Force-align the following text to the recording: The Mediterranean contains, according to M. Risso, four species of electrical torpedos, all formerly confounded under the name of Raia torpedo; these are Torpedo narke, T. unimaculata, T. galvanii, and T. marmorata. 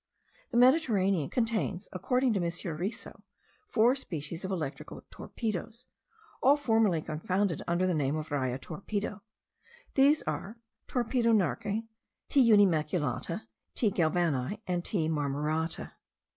The 0.49 0.57
Mediterranean 0.57 1.29
contains, 1.29 1.87
according 1.91 2.33
to 2.33 2.39
M. 2.39 2.45
Risso, 2.47 3.21
four 3.67 3.93
species 3.93 4.43
of 4.43 4.49
electrical 4.49 5.03
torpedos, 5.11 5.85
all 6.41 6.57
formerly 6.57 7.03
confounded 7.03 7.61
under 7.67 7.85
the 7.85 7.93
name 7.93 8.15
of 8.15 8.31
Raia 8.31 8.57
torpedo; 8.57 9.21
these 9.93 10.23
are 10.23 10.57
Torpedo 10.87 11.33
narke, 11.33 11.87
T. 12.29 12.49
unimaculata, 12.49 13.43
T. 13.75 13.91
galvanii, 13.91 14.59
and 14.65 14.83
T. 14.83 15.07
marmorata. 15.07 15.91